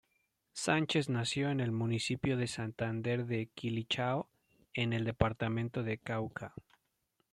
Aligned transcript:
Sánchez 0.53 1.09
nació 1.09 1.51
en 1.51 1.59
el 1.59 1.71
municipio 1.71 2.35
de 2.35 2.47
Santander 2.47 3.27
de 3.27 3.49
Quilichao 3.53 4.31
en 4.73 4.93
el 4.93 5.05
departamento 5.05 5.83
del 5.83 5.99
Cauca. 6.01 6.55